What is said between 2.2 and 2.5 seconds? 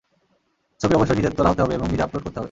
করতে হবে।